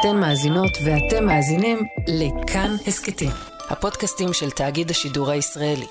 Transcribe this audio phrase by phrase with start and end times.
[0.00, 3.30] אתן מאזינות ואתם מאזינים לכאן הסכתים,
[3.70, 5.86] הפודקאסטים של תאגיד השידור הישראלי.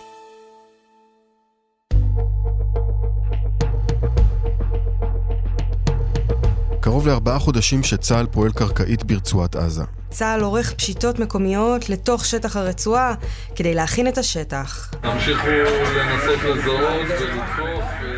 [6.79, 9.83] קרוב לארבעה חודשים שצה"ל פועל קרקעית ברצועת עזה.
[10.09, 13.13] צה"ל עורך פשיטות מקומיות לתוך שטח הרצועה
[13.55, 14.91] כדי להכין את השטח.
[15.01, 15.47] תמשיכו
[15.95, 17.76] לנסות לזהות ולדחוף.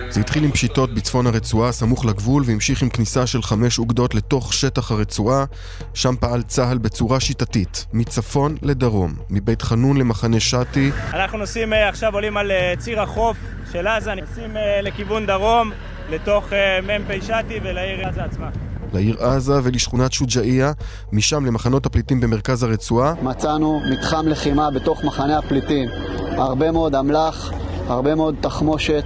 [0.10, 4.54] זה התחיל עם פשיטות בצפון הרצועה, סמוך לגבול, והמשיך עם כניסה של חמש אוגדות לתוך
[4.54, 5.46] שטח הרצועה.
[5.94, 10.92] שם פעל צה"ל בצורה שיטתית, מצפון לדרום, מבית חנון למחנה שתי.
[11.14, 13.38] אנחנו נוסעים אה, עכשיו, עולים על אה, ציר החוף
[13.72, 15.72] של עזה, נוסעים אה, לכיוון דרום,
[16.10, 16.46] לתוך
[16.84, 18.50] מ"פ שתי ולעיר עזה עצמה.
[18.94, 20.72] לעיר עזה ולשכונת שוג'אעיה,
[21.12, 23.14] משם למחנות הפליטים במרכז הרצועה.
[23.22, 25.90] מצאנו מתחם לחימה בתוך מחנה הפליטים.
[26.38, 27.52] הרבה מאוד אמל"ח,
[27.88, 29.04] הרבה מאוד תחמושת.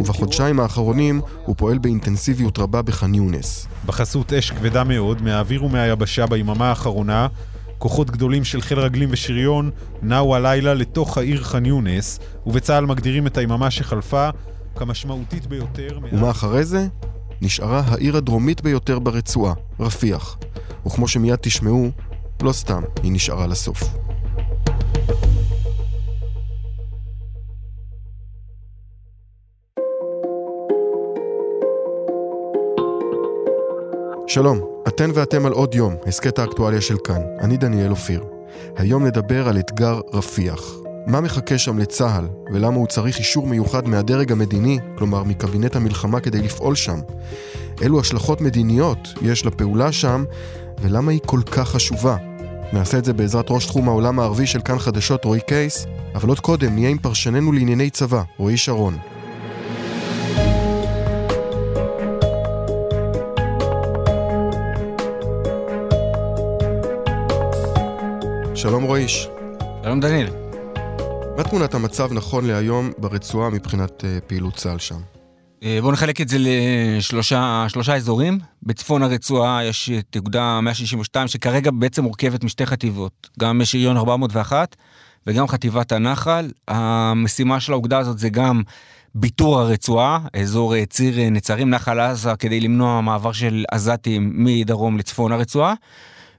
[0.00, 3.66] ובחודשיים האחרונים הוא פועל באינטנסיביות רבה בח'אן יונס.
[3.86, 7.26] בחסות אש כבדה מאוד מהאוויר ומהיבשה ביממה האחרונה,
[7.78, 9.70] כוחות גדולים של חיל רגלים ושריון
[10.02, 14.28] נעו הלילה לתוך העיר ח'אן יונס, ובצה"ל מגדירים את היממה שחלפה
[14.76, 15.98] כמשמעותית ביותר...
[16.12, 16.86] ומה אחרי זה?
[17.40, 20.36] נשארה העיר הדרומית ביותר ברצועה, רפיח.
[20.86, 21.90] וכמו שמיד תשמעו,
[22.42, 24.03] לא סתם היא נשארה לסוף.
[34.34, 37.20] שלום, אתן ואתם על עוד יום, הסכת האקטואליה של כאן.
[37.40, 38.24] אני דניאל אופיר.
[38.76, 40.74] היום נדבר על אתגר רפיח.
[41.06, 46.42] מה מחכה שם לצה"ל, ולמה הוא צריך אישור מיוחד מהדרג המדיני, כלומר מקבינט המלחמה כדי
[46.42, 47.00] לפעול שם?
[47.82, 50.24] אילו השלכות מדיניות יש לפעולה שם,
[50.80, 52.16] ולמה היא כל כך חשובה?
[52.72, 56.40] נעשה את זה בעזרת ראש תחום העולם הערבי של כאן חדשות רועי קייס, אבל עוד
[56.40, 59.13] קודם נהיה עם פרשננו לענייני צבא, רועי שרון.
[68.64, 69.28] שלום רועיש.
[69.82, 70.26] שלום דניאל.
[71.36, 74.94] מה תמונת המצב נכון להיום ברצועה מבחינת uh, פעילות צה"ל שם?
[75.60, 78.38] Uh, בואו נחלק את זה לשלושה אזורים.
[78.62, 84.76] בצפון הרצועה יש את אוגדה 162 שכרגע בעצם מורכבת משתי חטיבות, גם שריון 401
[85.26, 86.50] וגם חטיבת הנחל.
[86.68, 88.62] המשימה של האוגדה הזאת זה גם
[89.14, 95.32] ביטור הרצועה, אזור uh, ציר נצרים נחל עזה כדי למנוע מעבר של עזתים מדרום לצפון
[95.32, 95.74] הרצועה.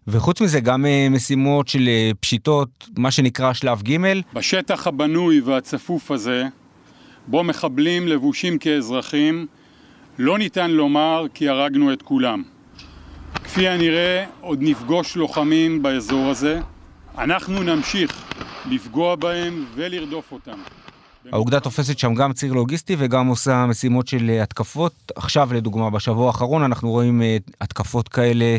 [0.08, 3.98] וחוץ מזה גם אה, משימות של אה, פשיטות, מה שנקרא שלב ג'.
[4.34, 6.44] בשטח הבנוי והצפוף הזה,
[7.28, 9.48] בו מחבלים לבושים כאזרחים,
[10.20, 12.44] לא ניתן לומר כי הרגנו את כולם.
[13.44, 16.60] כפי הנראה, עוד נפגוש לוחמים באזור הזה.
[17.18, 18.24] אנחנו נמשיך
[18.70, 20.58] לפגוע בהם ולרדוף אותם.
[21.32, 24.94] האוגדה תופסת שם גם ציר לוגיסטי וגם עושה משימות של אה, התקפות.
[25.16, 27.22] עכשיו לדוגמה, בשבוע האחרון אנחנו רואים
[27.62, 28.58] התקפות כאלה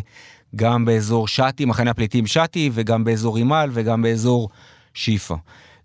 [0.56, 4.48] גם באזור שתי, מחנה הפליטים שתי, וגם באזור רימל וגם באזור
[4.94, 5.36] שיפה.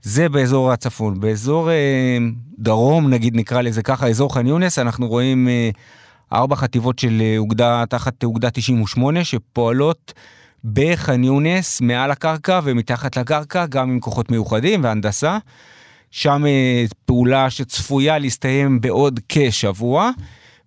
[0.01, 1.19] זה באזור הצפון.
[1.19, 2.17] באזור אה,
[2.59, 5.69] דרום, נגיד נקרא לזה ככה, אזור ח'אן יונס, אנחנו רואים אה,
[6.33, 10.13] ארבע חטיבות של אה, אוגדה, תחת אוגדה 98, שפועלות
[10.65, 15.37] בח'אן יונס, מעל הקרקע ומתחת לקרקע, גם עם כוחות מיוחדים והנדסה.
[16.11, 20.11] שם אה, פעולה שצפויה להסתיים בעוד כשבוע.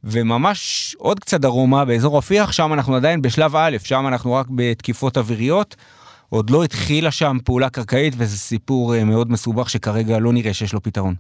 [0.05, 5.19] וממש עוד קצת דרומה באזור רפיח, שם אנחנו עדיין בשלב א', שם אנחנו רק בתקיפות
[5.19, 5.77] אוויריות.
[6.29, 10.73] עוד לא התחילה שם פעולה קרקעית, וזה סיפור אה, מאוד מסובך שכרגע לא נראה שיש
[10.73, 11.15] לו פתרון.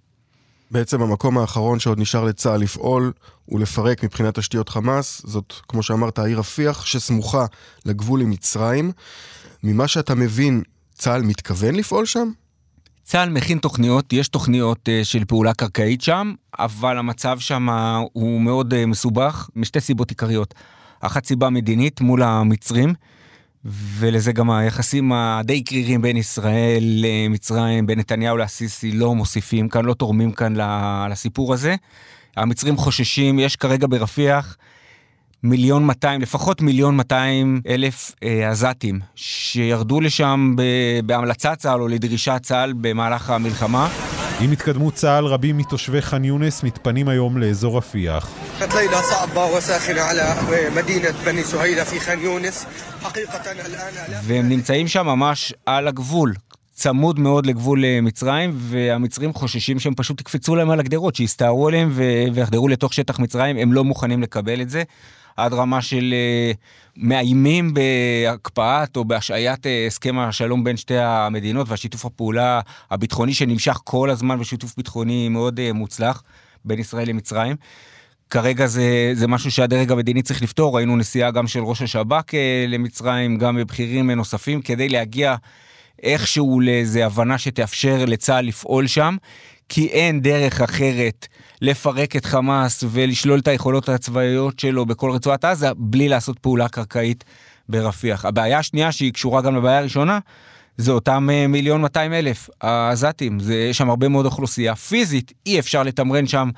[0.71, 3.13] בעצם המקום האחרון שעוד נשאר לצה"ל לפעול
[3.49, 7.47] ולפרק מבחינת תשתיות חמאס, זאת, כמו שאמרת, העיר רפיח, שסמוכה
[7.87, 8.93] לגבול עם מצרים.
[9.63, 10.63] ממה שאתה מבין,
[10.95, 12.31] צה"ל מתכוון לפעול שם?
[13.05, 17.69] צה"ל מכין תוכניות, יש תוכניות uh, של פעולה קרקעית שם, אבל המצב שם
[18.13, 20.55] הוא מאוד uh, מסובך, משתי סיבות עיקריות.
[21.01, 22.95] אחת סיבה מדינית מול המצרים,
[23.65, 29.95] ולזה גם היחסים הדי קרירים בין ישראל למצרים, בין נתניהו לאסיסי, לא מוסיפים כאן, לא
[29.95, 30.55] תורמים כאן
[31.11, 31.75] לסיפור הזה.
[32.37, 34.57] המצרים חוששים, יש כרגע ברפיח
[35.45, 40.55] מיליון 200, לפחות מיליון 200 אלף אה, עזתים שירדו לשם
[41.07, 43.89] בהמלצת צה"ל או לדרישת צה"ל במהלך המלחמה.
[44.41, 48.29] עם התקדמות צה"ל, רבים מתושבי ח'אן יונס מתפנים היום לאזור רפיח.
[54.23, 56.35] והם נמצאים שם ממש על הגבול,
[56.73, 61.93] צמוד מאוד לגבול אה, מצרים, והמצרים חוששים שהם פשוט יקפצו להם על הגדרות, שיסתערו עליהם
[62.35, 64.83] ויחדרו לתוך שטח מצרים, הם לא מוכנים לקבל את זה.
[65.37, 66.53] עד רמה של אה,
[66.97, 72.61] מאיימים בהקפאת או בהשעיית אה, הסכם השלום בין שתי המדינות והשיתוף הפעולה
[72.91, 76.23] הביטחוני שנמשך כל הזמן ושיתוף ביטחוני מאוד אה, מוצלח
[76.65, 77.57] בין ישראל למצרים.
[78.31, 82.35] כרגע זה, זה משהו שהדרג המדיני צריך לפתור, ראינו נסיעה גם של ראש השב"כ
[82.69, 85.37] למצרים, גם בבכירים נוספים, כדי להגיע
[86.03, 89.17] איכשהו לאיזה הבנה שתאפשר לצה"ל לפעול שם,
[89.69, 91.27] כי אין דרך אחרת
[91.61, 97.25] לפרק את חמאס ולשלול את היכולות הצבאיות שלו בכל רצועת עזה, בלי לעשות פעולה קרקעית
[97.69, 98.25] ברפיח.
[98.25, 100.19] הבעיה השנייה, שהיא קשורה גם לבעיה הראשונה,
[100.77, 103.39] זה אותם אה, מיליון 200 אלף העזתים,
[103.71, 104.75] יש שם הרבה מאוד אוכלוסייה.
[104.75, 106.51] פיזית אי אפשר לתמרן שם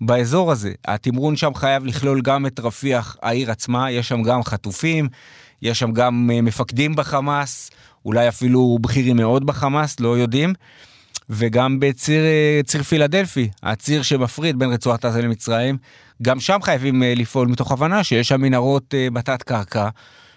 [0.00, 0.72] באזור הזה.
[0.84, 5.08] התמרון שם חייב לכלול גם את רפיח העיר עצמה, יש שם גם חטופים,
[5.62, 7.70] יש שם גם אה, מפקדים בחמאס,
[8.04, 10.52] אולי אפילו בכירים מאוד בחמאס, לא יודעים.
[11.30, 12.22] וגם בציר
[12.64, 15.78] ציר פילדלפי, הציר שמפריד בין רצועת עזה למצרים,
[16.22, 19.88] גם שם חייבים לפעול מתוך הבנה שיש שם מנהרות בתת קרקע,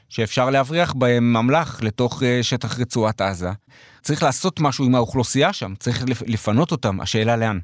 [0.10, 3.50] שאפשר להבריח בהם אמל"ח לתוך שטח רצועת עזה.
[4.02, 7.60] צריך לעשות משהו עם האוכלוסייה שם, צריך לפנות אותם, השאלה לאן.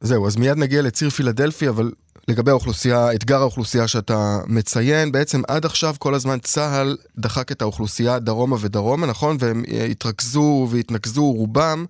[0.00, 1.90] זהו, אז מיד נגיע לציר פילדלפי, אבל
[2.28, 8.18] לגבי האוכלוסייה, אתגר האוכלוסייה שאתה מציין, בעצם עד עכשיו כל הזמן צה"ל דחק את האוכלוסייה
[8.18, 9.36] דרומה ודרומה, נכון?
[9.40, 11.84] והם התרכזו והתנקזו רובם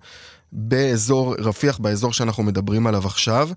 [0.51, 3.49] באזור רפיח, באזור שאנחנו מדברים עליו עכשיו.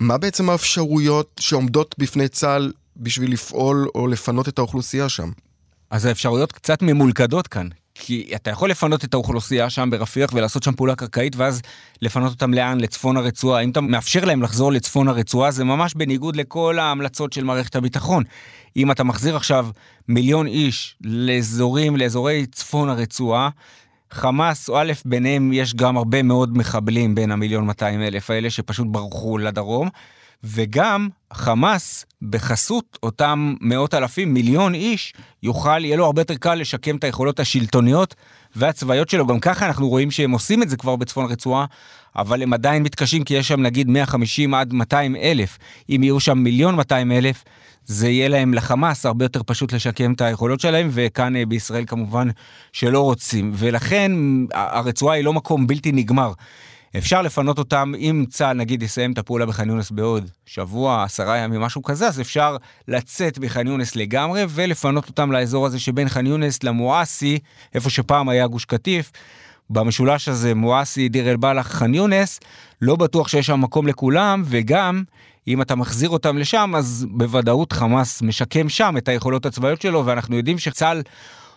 [0.00, 5.30] מה בעצם האפשרויות שעומדות בפני צה"ל בשביל לפעול או לפנות את האוכלוסייה שם?
[5.90, 7.68] אז האפשרויות קצת ממולכדות כאן.
[7.98, 11.62] כי אתה יכול לפנות את האוכלוסייה שם ברפיח ולעשות שם פעולה קרקעית ואז
[12.02, 12.80] לפנות אותם לאן?
[12.80, 13.60] לצפון הרצועה.
[13.62, 18.24] אם אתה מאפשר להם לחזור לצפון הרצועה זה ממש בניגוד לכל ההמלצות של מערכת הביטחון.
[18.76, 19.68] אם אתה מחזיר עכשיו
[20.08, 23.48] מיליון איש לאזורים, לאזורי צפון הרצועה,
[24.10, 29.38] חמאס, א', ביניהם יש גם הרבה מאוד מחבלים בין המיליון 200 אלף האלה שפשוט ברחו
[29.38, 29.88] לדרום,
[30.44, 35.12] וגם חמאס, בחסות אותם מאות אלפים, מיליון איש,
[35.42, 38.14] יוכל, יהיה לו הרבה יותר קל לשקם את היכולות השלטוניות
[38.56, 39.26] והצבאיות שלו.
[39.26, 41.64] גם ככה אנחנו רואים שהם עושים את זה כבר בצפון הרצועה,
[42.16, 45.58] אבל הם עדיין מתקשים כי יש שם נגיד 150 עד 200 אלף.
[45.88, 47.44] אם יהיו שם מיליון 200 אלף,
[47.84, 52.28] זה יהיה להם לחמאס הרבה יותר פשוט לשקם את היכולות שלהם, וכאן אה, בישראל כמובן
[52.72, 53.52] שלא רוצים.
[53.54, 54.12] ולכן
[54.52, 56.32] הרצועה היא לא מקום בלתי נגמר.
[56.98, 61.60] אפשר לפנות אותם, אם צה"ל נגיד יסיים את הפעולה בח'אן יונס בעוד שבוע, עשרה ימים,
[61.60, 62.56] משהו כזה, אז אפשר
[62.88, 67.38] לצאת בח'אן יונס לגמרי ולפנות אותם לאזור הזה שבין ח'אן יונס למואסי,
[67.74, 69.12] איפה שפעם היה גוש קטיף.
[69.70, 72.40] במשולש הזה, מואסי, דיר אל בלח, ח'אן יונס,
[72.82, 75.02] לא בטוח שיש שם מקום לכולם, וגם
[75.48, 80.36] אם אתה מחזיר אותם לשם, אז בוודאות חמאס משקם שם את היכולות הצבאיות שלו, ואנחנו
[80.36, 81.02] יודעים שצה"ל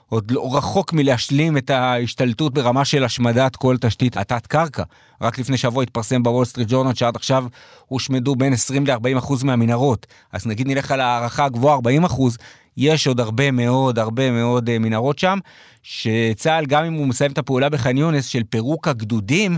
[0.10, 4.84] עוד לא רחוק מלהשלים את ההשתלטות ברמה של השמדת כל תשתית התת-קרקע.
[5.22, 7.46] רק לפני שבוע התפרסם בוול סטריט ג'ורנל שעד עכשיו
[7.88, 10.08] הושמדו בין 20 ל-40 אחוז מהמנהרות.
[10.32, 12.38] אז נגיד נלך על הערכה הגבוהה 40 אחוז,
[12.78, 15.40] יש עוד הרבה מאוד, הרבה מאוד uh, מנהרות שם,
[15.84, 19.58] שצה"ל, גם אם הוא מסיים את הפעולה בח'אן יונס של פירוק הגדודים,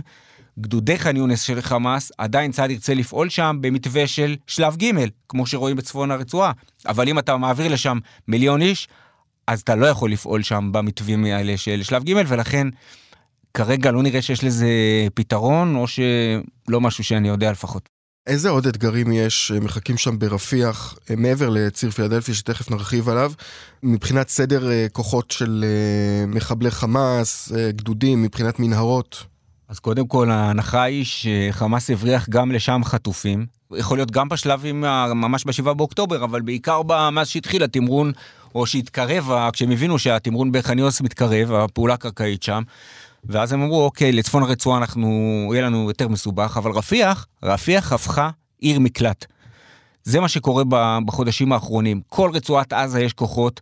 [0.59, 4.91] גדודי ח'אן יונס של חמאס, עדיין צה"ל ירצה לפעול שם במתווה של שלב ג',
[5.29, 6.51] כמו שרואים בצפון הרצועה.
[6.87, 8.87] אבל אם אתה מעביר לשם מיליון איש,
[9.47, 12.67] אז אתה לא יכול לפעול שם במתווים האלה של שלב ג', ולכן
[13.53, 14.69] כרגע לא נראה שיש לזה
[15.13, 17.89] פתרון, או שלא משהו שאני יודע לפחות.
[18.27, 23.31] איזה עוד אתגרים יש מחכים שם ברפיח, מעבר לציר פילדלפי שתכף נרחיב עליו,
[23.83, 29.23] מבחינת סדר אה, כוחות של אה, מחבלי חמאס, אה, גדודים, מבחינת מנהרות?
[29.69, 33.45] אז קודם כל ההנחה היא שחמאס הבריח גם לשם חטופים.
[33.77, 34.81] יכול להיות גם בשלבים
[35.15, 38.11] ממש ב-7 באוקטובר, אבל בעיקר מאז שהתחיל התמרון,
[38.55, 42.63] או שהתקרב, כשהם הבינו שהתמרון בחניוס מתקרב, הפעולה הקרקעית שם.
[43.25, 48.29] ואז הם אמרו, אוקיי, לצפון הרצועה אנחנו, יהיה לנו יותר מסובך, אבל רפיח, רפיח הפכה
[48.59, 49.25] עיר מקלט.
[50.03, 50.63] זה מה שקורה
[51.05, 52.01] בחודשים האחרונים.
[52.09, 53.61] כל רצועת עזה יש כוחות,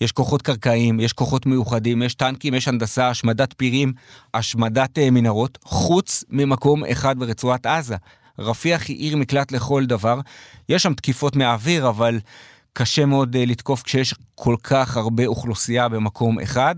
[0.00, 3.92] יש כוחות קרקעיים, יש כוחות מיוחדים, יש טנקים, יש הנדסה, השמדת פירים,
[4.34, 7.96] השמדת uh, מנהרות, חוץ ממקום אחד ברצועת עזה.
[8.38, 10.20] רפיח היא עיר מקלט לכל דבר.
[10.68, 12.18] יש שם תקיפות מהאוויר, אבל
[12.78, 16.74] קשה מאוד uh, לתקוף כשיש כל כך הרבה אוכלוסייה במקום אחד.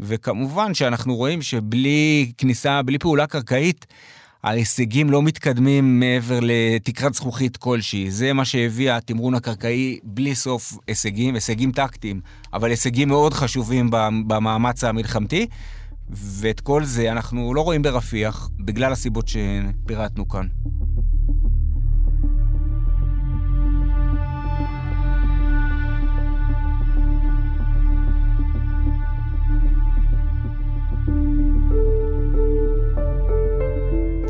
[0.00, 3.86] וכמובן שאנחנו רואים שבלי כניסה, בלי פעולה קרקעית,
[4.44, 8.10] ההישגים לא מתקדמים מעבר לתקרת זכוכית כלשהי.
[8.10, 12.20] זה מה שהביא התמרון הקרקעי בלי סוף הישגים, הישגים טקטיים,
[12.52, 13.90] אבל הישגים מאוד חשובים
[14.26, 15.46] במאמץ המלחמתי.
[16.10, 20.46] ואת כל זה אנחנו לא רואים ברפיח, בגלל הסיבות שפירטנו כאן.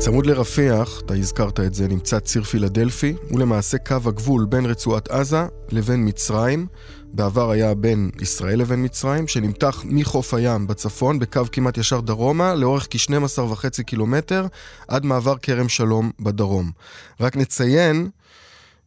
[0.05, 5.07] צמוד לרפיח, אתה הזכרת את זה, נמצא ציר פילדלפי, הוא למעשה קו הגבול בין רצועת
[5.07, 6.67] עזה לבין מצרים.
[7.13, 12.87] בעבר היה בין ישראל לבין מצרים, שנמתח מחוף הים בצפון בקו כמעט ישר דרומה, לאורך
[12.89, 14.45] כ-12 וחצי קילומטר,
[14.87, 16.71] עד מעבר כרם שלום בדרום.
[17.19, 18.09] רק נציין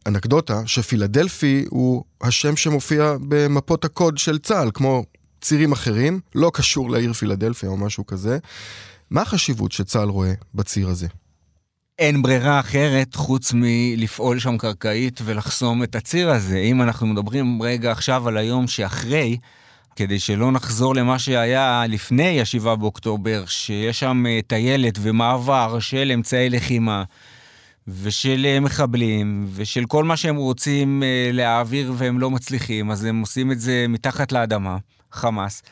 [0.07, 5.03] אנקדוטה שפילדלפי הוא השם שמופיע במפות הקוד של צה"ל, כמו
[5.41, 8.37] צירים אחרים, לא קשור לעיר פילדלפיה או משהו כזה.
[9.11, 11.07] מה החשיבות שצה"ל רואה בציר הזה?
[11.99, 16.57] אין ברירה אחרת חוץ מלפעול שם קרקעית ולחסום את הציר הזה.
[16.57, 19.37] אם אנחנו מדברים רגע עכשיו על היום שאחרי,
[19.95, 26.49] כדי שלא נחזור למה שהיה לפני ה-7 באוקטובר, שיש שם אה, טיילת ומעבר של אמצעי
[26.49, 27.03] לחימה
[27.87, 33.21] ושל אה, מחבלים ושל כל מה שהם רוצים אה, להעביר והם לא מצליחים, אז הם
[33.21, 34.77] עושים את זה מתחת לאדמה,
[35.11, 35.63] חמאס.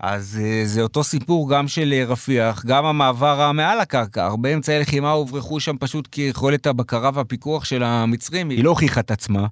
[0.00, 4.24] אז זה אותו סיפור גם של רפיח, גם המעבר מעל הקרקע.
[4.24, 9.00] הרבה אמצעי לחימה הוברחו שם פשוט כי יכולת הבקרה והפיקוח של המצרים היא לא הוכיחה
[9.00, 9.46] את עצמה,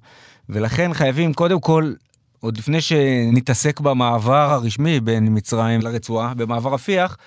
[0.49, 1.93] ולכן חייבים קודם כל
[2.39, 7.17] עוד לפני שנתעסק במעבר הרשמי בין מצרים לרצועה, במעבר רפיח,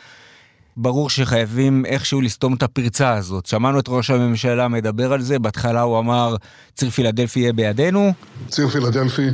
[0.76, 3.46] ברור שחייבים איכשהו לסתום את הפרצה הזאת.
[3.46, 6.36] שמענו את ראש הממשלה מדבר על זה, בהתחלה הוא אמר,
[6.74, 8.12] ציר פילדלפי יהיה בידינו.
[8.48, 9.28] ציר פילדלפי,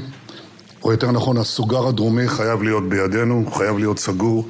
[0.85, 4.49] או יותר נכון, הסוגר הדרומי חייב להיות בידינו, חייב להיות סגור,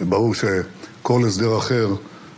[0.00, 1.88] וברור שכל הסדר אחר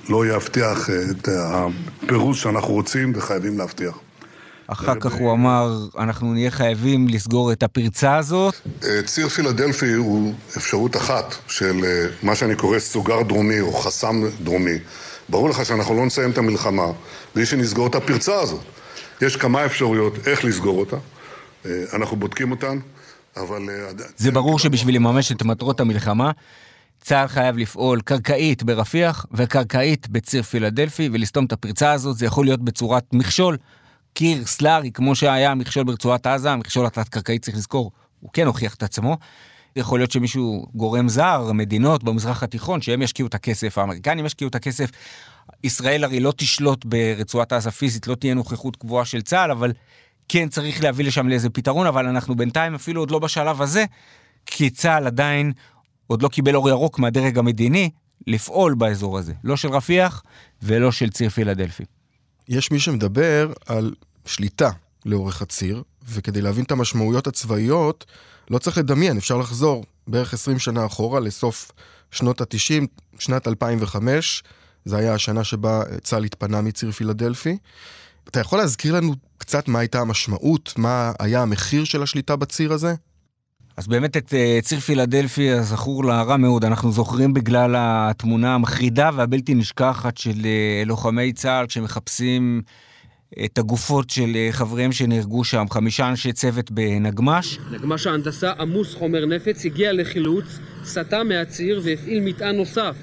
[0.09, 3.99] לא יבטיח את הפירוש שאנחנו רוצים וחייבים להבטיח.
[4.67, 8.55] אחר כך הוא אמר, אנחנו נהיה חייבים לסגור את הפרצה הזאת.
[8.85, 14.23] אה, ציר פילדלפי הוא אפשרות אחת של אה, מה שאני קורא סוגר דרומי או חסם
[14.43, 14.79] דרומי.
[15.29, 16.87] ברור לך שאנחנו לא נסיים את המלחמה
[17.35, 18.61] בלי שנסגור את הפרצה הזאת.
[19.23, 20.97] יש כמה אפשרויות איך לסגור אותה,
[21.67, 22.79] אה, אנחנו בודקים אותן,
[23.37, 23.69] אבל...
[24.17, 26.31] זה ברור שבשביל לממש את מטרות המלחמה,
[27.01, 32.61] צה"ל חייב לפעול קרקעית ברפיח וקרקעית בציר פילדלפי ולסתום את הפרצה הזאת, זה יכול להיות
[32.61, 33.57] בצורת מכשול.
[34.15, 37.91] קיר סלארי, כמו שהיה המכשול ברצועת עזה, המכשול התת-קרקעי, צריך לזכור,
[38.21, 39.17] הוא כן הוכיח את עצמו.
[39.77, 44.55] יכול להיות שמישהו, גורם זר, מדינות במזרח התיכון, שהם ישקיעו את הכסף, האמריקנים ישקיעו את
[44.55, 44.91] הכסף.
[45.65, 49.73] ישראל הרי לא תשלוט ברצועת עזה פיזית, לא תהיה נוכחות קבועה של צה"ל, אבל
[50.29, 53.85] כן צריך להביא לשם לאיזה פתרון, אבל אנחנו בינתיים אפילו עוד לא בשלב הזה,
[54.47, 55.53] כי צה"ל עדיין
[56.07, 57.91] עוד לא קיבל אור ירוק מהדרג המדיני
[58.27, 60.23] לפעול באזור הזה, לא של רפיח
[60.63, 61.85] ולא של ציר פילדלפי.
[62.49, 64.71] יש מי שמדבר על שליטה
[65.05, 68.07] לאורך הציר, וכדי להבין את המשמעויות הצבאיות,
[68.51, 71.73] לא צריך לדמיין, אפשר לחזור בערך 20 שנה אחורה, לסוף
[72.11, 72.87] שנות ה-90,
[73.19, 74.43] שנת 2005,
[74.85, 77.57] זו הייתה השנה שבה צה"ל התפנה מציר פילדלפי.
[78.29, 82.95] אתה יכול להזכיר לנו קצת מה הייתה המשמעות, מה היה המחיר של השליטה בציר הזה?
[83.77, 89.11] אז באמת את uh, ציר פילדלפי הזכור לה רע מאוד, אנחנו זוכרים בגלל התמונה המחרידה
[89.15, 92.63] והבלתי נשכחת של uh, לוחמי צה"ל כשמחפשים
[93.45, 97.59] את הגופות של חבריהם שנהרגו שם, חמישה אנשי צוות בנגמש.
[97.71, 100.45] נגמש ההנדסה עמוס חומר נפץ הגיע לחילוץ,
[100.85, 102.97] סטה מהציר והפעיל מטען נוסף.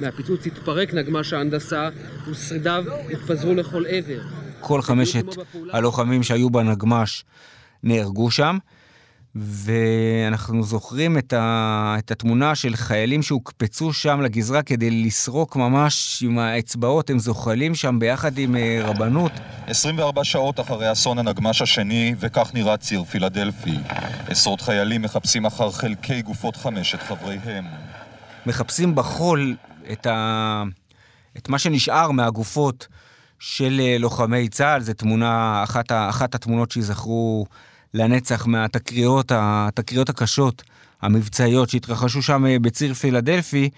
[0.00, 1.88] מהפיצוץ התפרק נגמש ההנדסה
[2.30, 4.43] ושרידיו התפזרו לכל עבר.
[4.66, 5.24] כל חמשת
[5.72, 7.24] הלוחמים שהיו בנגמש
[7.82, 8.58] נהרגו שם.
[9.36, 16.38] ואנחנו זוכרים את, ה, את התמונה של חיילים שהוקפצו שם לגזרה כדי לסרוק ממש עם
[16.38, 19.32] האצבעות, הם זוחלים שם ביחד עם אה, רבנות.
[19.66, 23.78] 24 שעות אחרי אסון הנגמש השני, וכך נראה ציר פילדלפי.
[24.28, 27.64] עשרות חיילים מחפשים אחר חלקי גופות חמשת חבריהם.
[28.46, 29.56] מחפשים בחול
[29.92, 30.62] את, ה,
[31.36, 32.88] את מה שנשאר מהגופות
[33.46, 37.46] של אה, לוחמי צה"ל, זו תמונה, אחת, אחת התמונות שיזכרו...
[37.96, 40.62] לנצח מהתקריות התקריות הקשות,
[41.02, 43.70] המבצעיות שהתרחשו שם אה, בציר פילדלפי.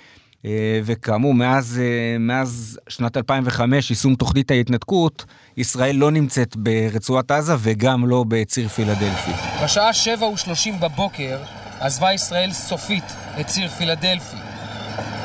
[0.44, 1.80] אה, וכאמור, מאז,
[2.18, 5.24] מאז שנת 2005, יישום תוכנית ההתנתקות,
[5.56, 9.30] ישראל לא נמצאת ברצועת עזה וגם לא בציר פילדלפי.
[9.64, 11.38] בשעה 7 ו-30 בבוקר
[11.80, 13.04] עזבה ישראל סופית
[13.40, 14.36] את ציר פילדלפי.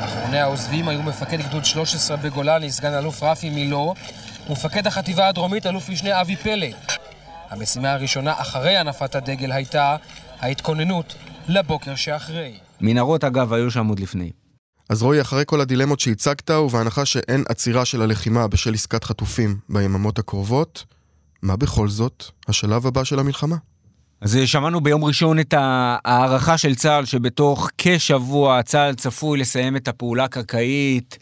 [0.04, 3.94] אחרוני העוזבים היו מפקד גדוד 13 בגולני, סגן אלוף רפי מילו,
[4.48, 6.74] ומפקד החטיבה הדרומית, אלוף משנה אבי פלד.
[7.50, 9.96] המשימה הראשונה אחרי הנפת הדגל הייתה
[10.40, 11.14] ההתכוננות
[11.48, 12.58] לבוקר שאחרי.
[12.80, 14.30] מנהרות אגב היו שם עוד לפני.
[14.88, 20.18] אז רועי, אחרי כל הדילמות שהצגת, ובהנחה שאין עצירה של הלחימה בשל עסקת חטופים ביממות
[20.18, 20.84] הקרובות,
[21.42, 23.56] מה בכל זאת השלב הבא של המלחמה?
[24.20, 30.24] אז שמענו ביום ראשון את ההערכה של צה"ל שבתוך כשבוע צה"ל צפוי לסיים את הפעולה
[30.24, 31.18] הקרקעית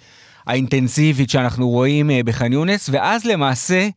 [0.47, 3.89] האינטנסיבית שאנחנו רואים אה, בח'אן יונס, ואז למעשה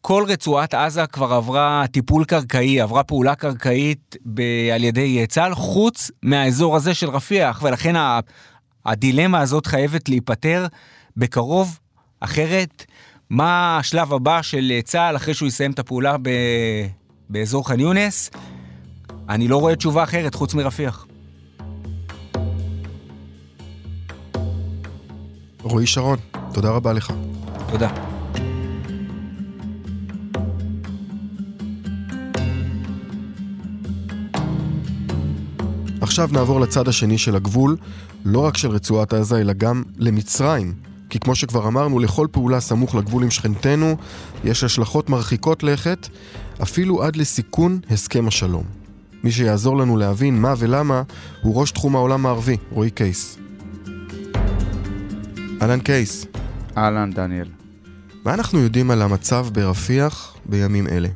[0.00, 6.10] כל רצועת עזה כבר עברה טיפול קרקעי, עברה פעולה קרקעית ב- על ידי צה"ל, חוץ
[6.22, 8.20] מהאזור הזה של רפיח, ולכן ה-
[8.86, 10.66] הדילמה הזאת חייבת להיפתר
[11.16, 11.78] בקרוב,
[12.20, 12.84] אחרת
[13.30, 16.86] מה השלב הבא של צה"ל אחרי שהוא יסיים את הפעולה ב-
[17.30, 18.30] באזור ח'אן יונס?
[19.28, 21.06] אני לא רואה תשובה אחרת חוץ מרפיח.
[25.72, 26.18] רועי שרון,
[26.52, 27.12] תודה רבה לך.
[27.70, 27.90] תודה.
[36.00, 37.76] עכשיו נעבור לצד השני של הגבול,
[38.24, 40.74] לא רק של רצועת עזה, אלא גם למצרים.
[41.10, 43.96] כי כמו שכבר אמרנו, לכל פעולה סמוך לגבול עם שכנתנו,
[44.44, 46.08] יש השלכות מרחיקות לכת,
[46.62, 48.64] אפילו עד לסיכון הסכם השלום.
[49.24, 51.02] מי שיעזור לנו להבין מה ולמה,
[51.42, 53.38] הוא ראש תחום העולם הערבי, רועי קייס.
[55.62, 56.26] אהלן קייס.
[56.76, 57.48] אהלן דניאל.
[58.24, 61.08] מה אנחנו יודעים על המצב ברפיח בימים אלה?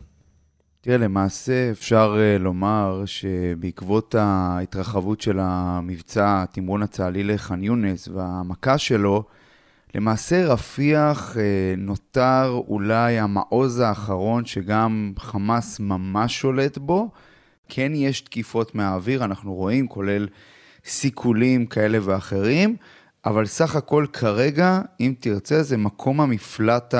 [0.81, 9.25] תראה, למעשה אפשר uh, לומר שבעקבות ההתרחבות של המבצע התמרון הצה"לי לח'אן יונס והמכה שלו,
[9.95, 11.39] למעשה רפיח uh,
[11.81, 17.11] נותר אולי המעוז האחרון שגם חמאס ממש שולט בו.
[17.69, 20.29] כן יש תקיפות מהאוויר, אנחנו רואים, כולל
[20.85, 22.77] סיכולים כאלה ואחרים,
[23.25, 26.95] אבל סך הכל כרגע, אם תרצה, זה מקום המפלט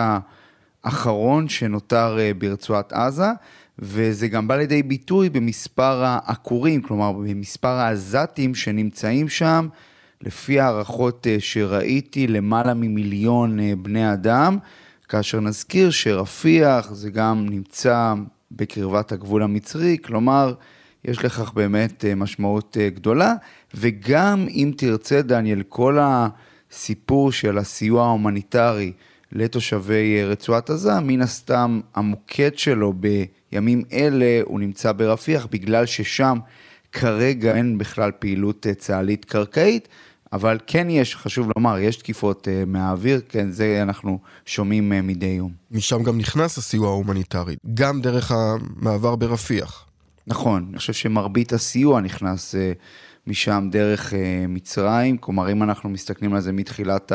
[0.85, 3.29] האחרון שנותר uh, ברצועת עזה.
[3.79, 9.69] וזה גם בא לידי ביטוי במספר העקורים, כלומר במספר העזתים שנמצאים שם,
[10.23, 14.59] לפי הערכות אה, שראיתי, למעלה ממיליון אה, בני אדם,
[15.09, 18.15] כאשר נזכיר שרפיח זה גם נמצא
[18.51, 20.55] בקרבת הגבול המצרי, כלומר,
[21.07, 23.35] יש לכך באמת אה, משמעות גדולה,
[23.75, 28.93] וגם אם תרצה, דניאל, כל הסיפור של הסיוע ההומניטרי
[29.33, 33.25] לתושבי רצועת עזה, מן הסתם המוקד שלו ב...
[33.53, 36.39] ימים אלה הוא נמצא ברפיח בגלל ששם
[36.93, 39.89] כרגע אין בכלל פעילות אה, צה"לית קרקעית,
[40.33, 45.27] אבל כן יש, חשוב לומר, יש תקיפות אה, מהאוויר, כן, זה אנחנו שומעים אה, מדי
[45.27, 45.53] יום.
[45.71, 49.86] משם גם נכנס הסיוע ההומניטרי, גם דרך המעבר ברפיח.
[50.27, 52.55] נכון, אני חושב שמרבית הסיוע נכנס
[53.27, 54.15] משם דרך
[54.49, 57.13] מצרים, כלומר אם אנחנו מסתכלים על זה מתחילת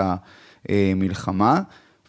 [0.69, 1.61] המלחמה.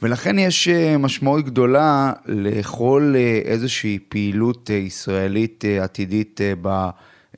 [0.02, 6.40] ולכן יש אה, משמעות גדולה לכל אה, איזושהי פעילות אה, ישראלית עתידית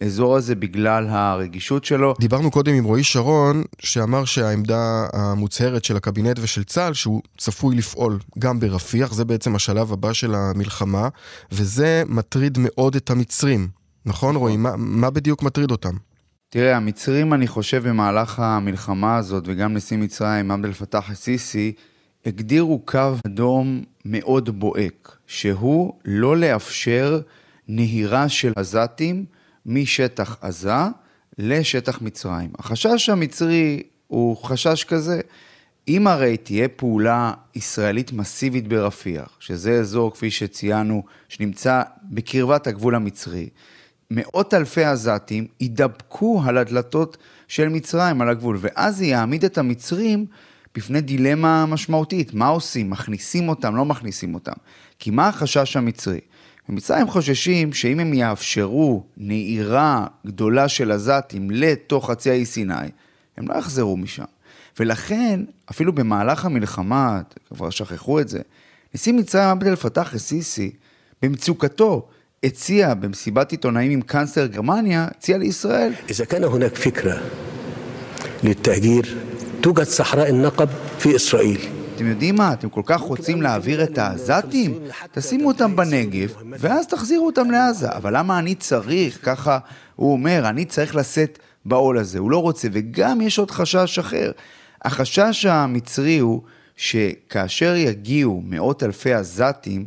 [0.01, 2.15] באזור הזה בגלל הרגישות שלו.
[2.21, 8.19] דיברנו קודם עם רועי שרון, שאמר שהעמדה המוצהרת של הקבינט ושל צה"ל, שהוא צפוי לפעול
[8.39, 11.09] גם ברפיח, זה בעצם השלב הבא של המלחמה,
[11.53, 13.69] וזה מטריד מאוד את המצרים.
[14.07, 14.57] נכון, רועי?
[14.57, 15.95] מה, מה בדיוק מטריד אותם?
[16.49, 21.73] תראה, המצרים, אני חושב, במהלך המלחמה הזאת, וגם נשיא מצרים, עבד אל-פתאח א-סיסי,
[22.27, 27.21] הגדירו קו אדום מאוד בוהק, שהוא לא לאפשר
[27.69, 29.25] נהירה של עזתים
[29.67, 30.73] משטח עזה
[31.39, 32.51] לשטח מצרים.
[32.59, 35.21] החשש המצרי הוא חשש כזה,
[35.89, 43.49] אם הרי תהיה פעולה ישראלית מסיבית ברפיח, שזה אזור, כפי שציינו, שנמצא בקרבת הגבול המצרי,
[44.11, 47.17] מאות אלפי עזתים יידבקו על הדלתות
[47.49, 50.27] של מצרים, על הגבול, ואז זה יעמיד את המצרים
[50.75, 52.91] בפני דילמה משמעותית, מה עושים?
[52.91, 54.53] מכניסים אותם, לא מכניסים אותם.
[54.99, 56.21] כי מה החשש המצרי?
[56.70, 62.74] במצרים חוששים שאם הם יאפשרו נהירה גדולה של עזתים לתוך חצי האי סיני,
[63.38, 64.24] הם לא יחזרו משם.
[64.80, 65.40] ולכן,
[65.72, 68.40] אפילו במהלך המלחמה, כבר שכחו את זה,
[68.96, 70.72] נשיא מצרים עבד אל פתאח א-סיסי,
[71.22, 72.08] במצוקתו,
[72.44, 75.94] הציע במסיבת עיתונאים עם קאנצלר גרמניה, הציע לישראל.
[76.10, 77.22] إذا كان هناك فكرة
[78.44, 79.18] للتهجير
[79.62, 80.70] توجد صحراء النقب
[81.00, 81.60] في إسرائيل.
[81.95, 82.53] אתם יודעים מה?
[82.53, 84.79] אתם כל כך רוצים להעביר את העזתים?
[85.13, 87.93] תשימו אותם בנגב, ואז תחזירו אותם לעזה.
[87.93, 89.59] אבל למה אני צריך, ככה
[89.97, 92.19] הוא אומר, אני צריך לשאת בעול הזה.
[92.19, 94.33] הוא לא רוצה, וגם יש עוד חשש אחר.
[94.83, 96.43] החשש המצרי הוא
[96.77, 99.87] שכאשר יגיעו מאות אלפי עזתים,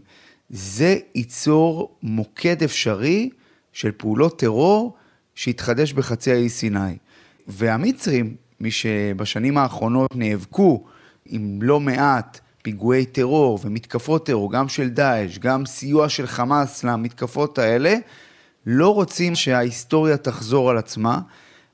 [0.49, 3.29] זה ייצור מוקד אפשרי
[3.73, 4.95] של פעולות טרור
[5.35, 6.97] שיתחדש בחצי האי סיני.
[7.47, 10.83] והמצרים, מי שבשנים האחרונות נאבקו
[11.29, 17.59] עם לא מעט פיגועי טרור ומתקפות טרור, גם של דאעש, גם סיוע של חמאס למתקפות
[17.59, 17.95] האלה,
[18.65, 21.19] לא רוצים שההיסטוריה תחזור על עצמה,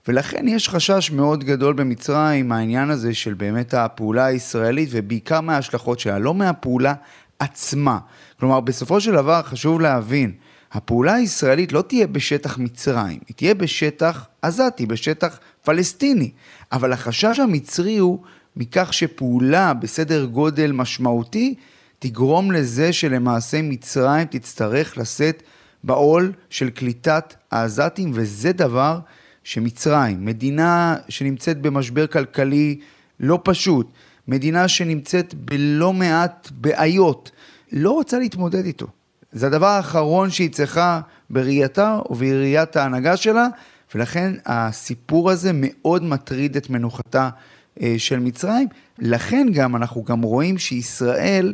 [0.07, 6.19] ולכן יש חשש מאוד גדול במצרים מהעניין הזה של באמת הפעולה הישראלית, ובעיקר מההשלכות שלה,
[6.19, 6.93] לא מהפעולה
[7.39, 7.99] עצמה.
[8.39, 10.31] כלומר, בסופו של דבר חשוב להבין,
[10.71, 16.31] הפעולה הישראלית לא תהיה בשטח מצרים, היא תהיה בשטח עזתי, בשטח פלסטיני.
[16.71, 18.19] אבל החשש המצרי הוא
[18.55, 21.55] מכך שפעולה בסדר גודל משמעותי
[21.99, 25.43] תגרום לזה שלמעשה מצרים תצטרך לשאת
[25.83, 28.99] בעול של קליטת העזתים, וזה דבר
[29.43, 32.79] שמצרים, מדינה שנמצאת במשבר כלכלי
[33.19, 33.91] לא פשוט,
[34.27, 37.31] מדינה שנמצאת בלא מעט בעיות,
[37.71, 38.87] לא רוצה להתמודד איתו.
[39.31, 43.47] זה הדבר האחרון שהיא צריכה בראייתה ובראיית ההנהגה שלה,
[43.95, 47.29] ולכן הסיפור הזה מאוד מטריד את מנוחתה
[47.97, 48.67] של מצרים.
[48.99, 51.53] לכן גם אנחנו גם רואים שישראל,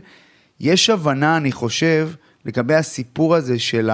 [0.60, 2.10] יש הבנה, אני חושב,
[2.46, 3.90] לגבי הסיפור הזה של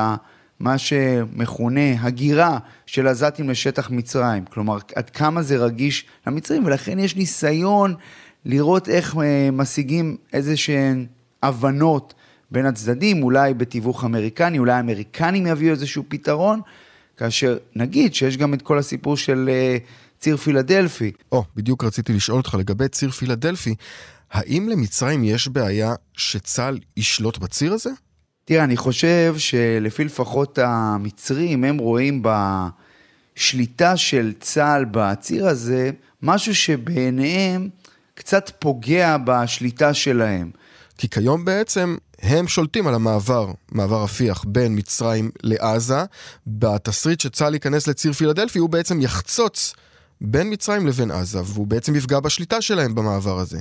[0.60, 4.46] מה שמכונה הגירה של עזתים לשטח מצרים.
[4.46, 7.96] כלומר, עד כמה זה רגיש למצרים, ולכן יש ניסיון
[8.46, 11.06] לראות איך אה, משיגים איזה שהן
[11.44, 12.14] הבנות
[12.52, 16.62] בין הצדדים, אולי בתיווך אמריקני, אולי האמריקנים יביאו איזשהו פתרון,
[17.18, 19.78] כאשר נגיד שיש גם את כל הסיפור של אה,
[20.26, 21.12] ציר פילדלפי.
[21.32, 23.76] או, בדיוק רציתי לשאול אותך לגבי ציר פילדלפי,
[24.32, 27.90] האם למצרים יש בעיה שצה"ל ישלוט בציר הזה?
[28.46, 32.24] תראה, אני חושב שלפי לפחות המצרים, הם רואים
[33.36, 37.70] בשליטה של צה"ל בציר הזה, משהו שבעיניהם
[38.14, 40.52] קצת פוגע בשליטה שלהם.
[40.98, 46.04] כי כיום בעצם הם שולטים על המעבר, מעבר רפיח, בין מצרים לעזה.
[46.48, 49.74] בתסריט שצה"ל ייכנס לציר פילדלפי, הוא בעצם יחצוץ
[50.22, 53.60] בין מצרים לבין עזה, והוא בעצם יפגע בשליטה שלהם במעבר הזה.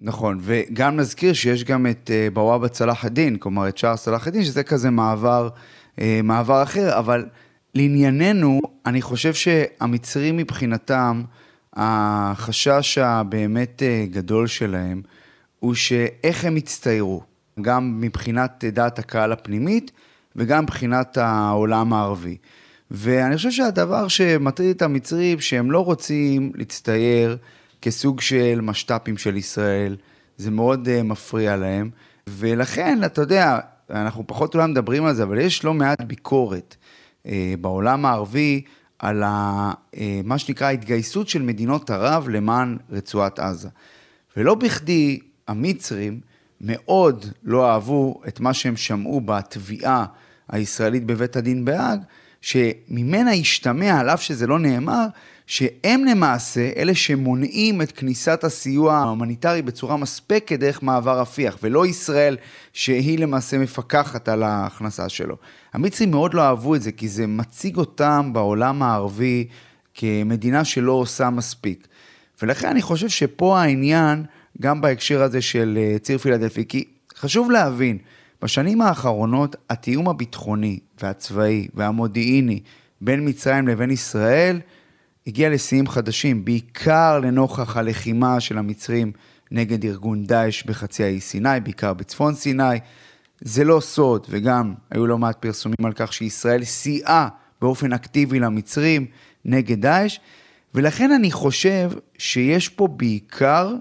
[0.00, 4.44] נכון, וגם נזכיר שיש גם את uh, בוואבה צלאח א-דין, כלומר את שער צלאח א-דין,
[4.44, 5.48] שזה כזה מעבר,
[5.96, 7.26] uh, מעבר אחר, אבל
[7.74, 11.22] לענייננו, אני חושב שהמצרים מבחינתם,
[11.74, 15.02] החשש הבאמת uh, גדול שלהם,
[15.58, 17.22] הוא שאיך הם יצטיירו,
[17.60, 19.90] גם מבחינת דעת הקהל הפנימית
[20.36, 22.36] וגם מבחינת העולם הערבי.
[22.90, 27.36] ואני חושב שהדבר שמטריד את המצרים, שהם לא רוצים להצטייר
[27.82, 29.96] כסוג של משת"פים של ישראל,
[30.36, 31.90] זה מאוד uh, מפריע להם,
[32.28, 33.58] ולכן, אתה יודע,
[33.90, 36.76] אנחנו פחות אולי מדברים על זה, אבל יש לא מעט ביקורת
[37.26, 37.28] uh,
[37.60, 38.62] בעולם הערבי
[38.98, 43.68] על ה, uh, מה שנקרא ההתגייסות של מדינות ערב למען רצועת עזה.
[44.36, 45.18] ולא בכדי
[45.48, 46.20] המצרים
[46.60, 50.06] מאוד לא אהבו את מה שהם שמעו בתביעה
[50.48, 52.00] הישראלית בבית הדין בהאג,
[52.46, 55.06] שממנה השתמע, על אף שזה לא נאמר,
[55.46, 62.36] שהם למעשה אלה שמונעים את כניסת הסיוע ההומניטרי בצורה מספקת דרך מעבר רפיח, ולא ישראל
[62.72, 65.36] שהיא למעשה מפקחת על ההכנסה שלו.
[65.72, 69.46] המצרים מאוד לא אהבו את זה, כי זה מציג אותם בעולם הערבי
[69.94, 71.88] כמדינה שלא עושה מספיק.
[72.42, 74.24] ולכן אני חושב שפה העניין,
[74.60, 76.84] גם בהקשר הזה של אה, ציר פילדלפי, כי
[77.16, 77.98] חשוב להבין,
[78.42, 82.60] בשנים האחרונות התיאום הביטחוני והצבאי והמודיעיני
[83.00, 84.60] בין מצרים לבין ישראל
[85.26, 89.12] הגיע לשיאים חדשים, בעיקר לנוכח הלחימה של המצרים
[89.50, 92.78] נגד ארגון דאעש בחצי האי סיני, בעיקר בצפון סיני.
[93.40, 97.28] זה לא סוד, וגם היו לא מעט פרסומים על כך שישראל סייעה
[97.60, 99.06] באופן אקטיבי למצרים
[99.44, 100.18] נגד דאעש,
[100.74, 103.74] ולכן אני חושב שיש פה בעיקר,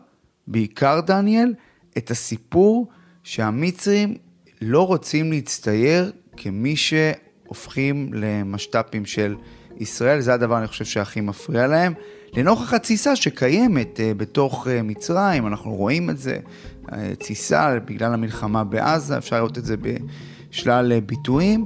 [0.47, 1.53] בעיקר דניאל,
[1.97, 2.87] את הסיפור
[3.23, 4.15] שהמצרים
[4.61, 9.35] לא רוצים להצטייר כמי שהופכים למשת"פים של
[9.77, 11.93] ישראל, זה הדבר אני חושב שהכי מפריע להם.
[12.33, 16.39] לנוכח התסיסה שקיימת uh, בתוך uh, מצרים, אנחנו רואים את זה,
[16.85, 21.65] uh, תסיסה בגלל המלחמה בעזה, אפשר לראות את זה בשלל ביטויים,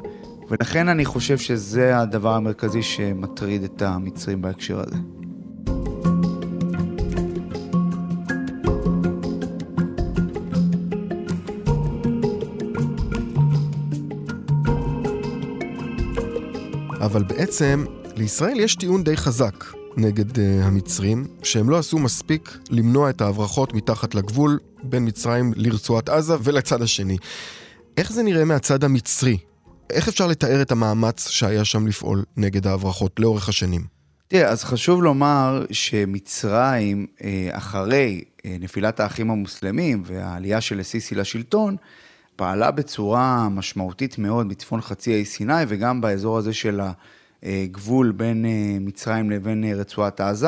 [0.49, 5.18] ולכן אני חושב שזה הדבר המרכזי שמטריד את המצרים בהקשר הזה.
[17.09, 19.65] אבל בעצם לישראל יש טיעון די חזק
[19.97, 26.09] נגד uh, המצרים, שהם לא עשו מספיק למנוע את ההברחות מתחת לגבול בין מצרים לרצועת
[26.09, 27.17] עזה ולצד השני.
[27.97, 29.37] איך זה נראה מהצד המצרי?
[29.89, 33.81] איך אפשר לתאר את המאמץ שהיה שם לפעול נגד ההברחות לאורך השנים?
[34.27, 41.75] תראה, אז חשוב לומר שמצרים, אה, אחרי אה, נפילת האחים המוסלמים והעלייה של א-סיסי לשלטון,
[42.39, 46.81] פעלה בצורה משמעותית מאוד בצפון חצי האי סיני וגם באזור הזה של
[47.43, 50.47] הגבול בין אה, מצרים לבין אה, רצועת עזה,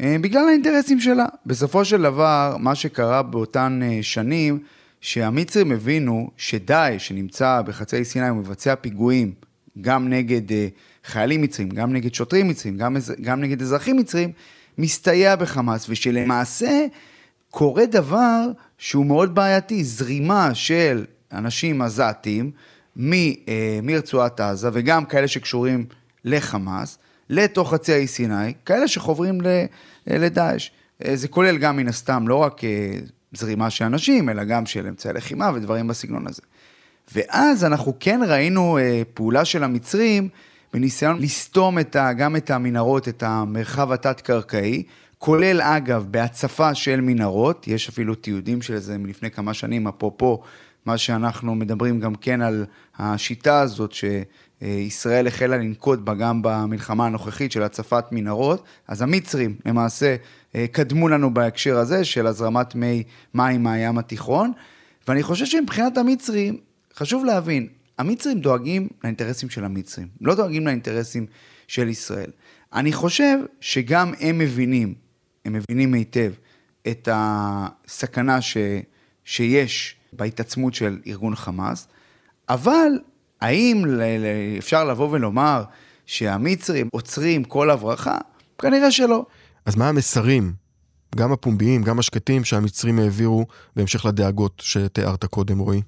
[0.00, 1.26] אה, בגלל האינטרסים שלה.
[1.46, 4.58] בסופו של דבר, מה שקרה באותן שנים,
[5.00, 9.32] שהמצרים הבינו שדאעש, שנמצא בחצי האי סיני, הוא מבצע פיגועים
[9.80, 10.56] גם נגד
[11.04, 14.32] חיילים מצרים, גם נגד שוטרים מצרים, גם, גם נגד אזרחים מצרים,
[14.78, 16.86] מסתייע בחמאס, ושלמעשה
[17.50, 18.46] קורה דבר
[18.78, 21.04] שהוא מאוד בעייתי, זרימה של
[21.34, 22.50] אנשים עזתים
[23.82, 25.84] מרצועת עזה, וגם כאלה שקשורים
[26.24, 26.98] לחמאס,
[27.30, 29.40] לתוך חצי האי סיני, כאלה שחוברים
[30.06, 30.70] לדאעש.
[31.14, 32.98] זה כולל גם מן הסתם לא רק אה,
[33.32, 36.42] זרימה של אנשים, אלא גם של אמצעי לחימה ודברים בסגנון הזה.
[37.14, 40.28] ואז אנחנו כן ראינו אה, פעולה של המצרים
[40.72, 44.82] בניסיון לסתום את ה, גם את המנהרות, את המרחב התת-קרקעי,
[45.18, 50.42] כולל אגב בהצפה של מנהרות, יש אפילו תיעודים של זה מלפני כמה שנים, אפרופו
[50.86, 52.66] מה שאנחנו מדברים גם כן על
[52.98, 60.16] השיטה הזאת שישראל החלה לנקוט בה גם במלחמה הנוכחית של הצפת מנהרות, אז המצרים למעשה
[60.72, 63.02] קדמו לנו בהקשר הזה של הזרמת מי
[63.34, 64.52] מים מהים התיכון,
[65.08, 66.56] ואני חושב שמבחינת המצרים,
[66.94, 67.68] חשוב להבין,
[67.98, 71.26] המצרים דואגים לאינטרסים של המצרים, לא דואגים לאינטרסים
[71.68, 72.30] של ישראל.
[72.72, 74.94] אני חושב שגם הם מבינים,
[75.44, 76.32] הם מבינים היטב
[76.88, 78.56] את הסכנה ש,
[79.24, 81.88] שיש בהתעצמות של ארגון חמאס,
[82.48, 82.92] אבל
[83.40, 83.84] האם
[84.58, 85.64] אפשר לבוא ולומר
[86.06, 88.18] שהמצרים עוצרים כל הברחה?
[88.58, 89.26] כנראה שלא.
[89.66, 90.52] אז מה המסרים,
[91.16, 93.46] גם הפומביים, גם השקטים, שהמצרים העבירו
[93.76, 95.82] בהמשך לדאגות שתיארת קודם, רועי?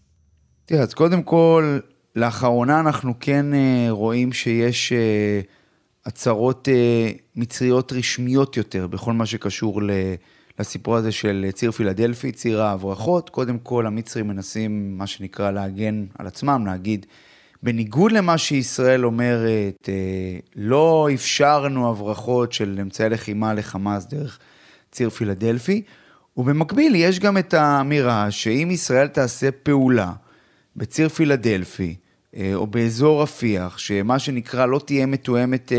[0.67, 1.79] תראה, אז קודם כל,
[2.17, 5.47] לאחרונה אנחנו כן uh, רואים שיש uh,
[6.07, 9.91] הצהרות uh, מצריות רשמיות יותר בכל מה שקשור ל...
[10.59, 13.31] לסיפור הזה של ציר פילדלפי, ציר ההברחות.
[13.31, 17.07] קודם כל, המצרים מנסים, מה שנקרא, להגן על עצמם, להגיד,
[17.62, 19.88] בניגוד למה שישראל אומרת,
[20.57, 24.38] לא אפשרנו הברחות של אמצעי לחימה לחמאס דרך
[24.92, 25.83] ציר פילדלפי,
[26.37, 30.12] ובמקביל יש גם את האמירה שאם ישראל תעשה פעולה
[30.77, 31.97] בציר פילדלפי,
[32.55, 35.73] או באזור רפיח, שמה שנקרא לא תהיה מתואמת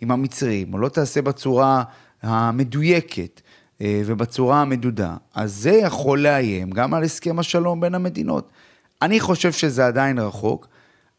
[0.00, 1.82] עם המצרים, או לא תעשה בצורה
[2.22, 3.49] המדויקת, אה,
[3.82, 8.50] ובצורה המדודה, אז זה יכול לאיים גם על הסכם השלום בין המדינות.
[9.02, 10.68] אני חושב שזה עדיין רחוק,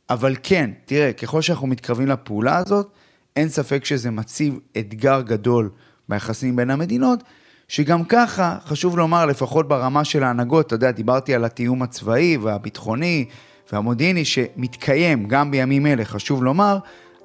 [0.09, 2.91] אבל כן, תראה, ככל שאנחנו מתקרבים לפעולה הזאת,
[3.35, 5.69] אין ספק שזה מציב אתגר גדול
[6.09, 7.23] ביחסים בין המדינות,
[7.67, 13.25] שגם ככה, חשוב לומר, לפחות ברמה של ההנהגות, אתה יודע, דיברתי על התיאום הצבאי והביטחוני
[13.71, 16.77] והמודיעיני שמתקיים גם בימים אלה, חשוב לומר,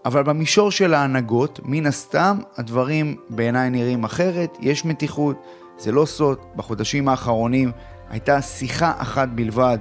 [0.07, 5.43] אבל במישור של ההנהגות, מן הסתם, הדברים בעיניי נראים אחרת, יש מתיחות,
[5.79, 7.73] זה לא סוד, בחודשים האחרונים
[8.11, 9.79] הייתה שיחה אחת בלבד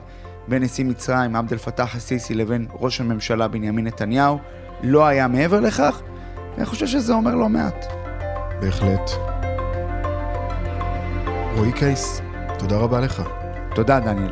[0.48, 4.38] בין נשיא מצרים עבד אל פתאח א-סיסי לבין ראש הממשלה בנימין נתניהו,
[4.84, 6.02] לא היה מעבר לכך,
[6.54, 7.86] ואני חושב שזה אומר לא מעט.
[8.62, 9.12] בהחלט.
[11.56, 12.22] רועי קייס,
[12.60, 13.24] תודה רבה לך.
[13.76, 14.32] תודה, דניאל.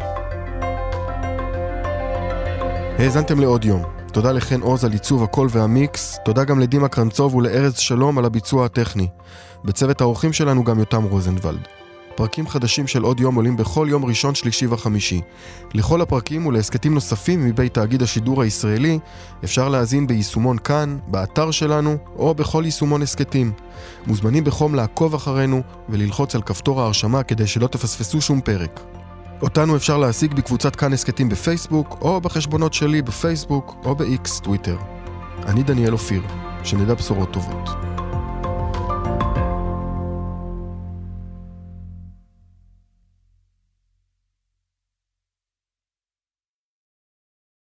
[3.00, 4.03] האזנתם לעוד יום.
[4.14, 8.66] תודה לחן עוז על עיצוב הקול והמיקס, תודה גם לדימה קרנצוב ולארז שלום על הביצוע
[8.66, 9.08] הטכני.
[9.66, 11.68] בצוות האורחים שלנו גם יותם רוזנבלד.
[12.16, 15.22] פרקים חדשים של עוד יום עולים בכל יום ראשון, שלישי וחמישי.
[15.74, 19.00] לכל הפרקים ולהסכתים נוספים מבית תאגיד השידור הישראלי
[19.44, 23.52] אפשר להאזין ביישומון כאן, באתר שלנו או בכל יישומון הסכתים.
[24.08, 28.80] מוזמנים בחום לעקוב אחרינו וללחוץ על כפתור ההרשמה כדי שלא תפספסו שום פרק.
[29.44, 34.78] אותנו אפשר להשיג בקבוצת כאן הסכתים בפייסבוק, או בחשבונות שלי בפייסבוק, או ב-X טוויטר.
[35.46, 36.22] אני דניאל אופיר,
[36.64, 37.93] שנדע בשורות טובות.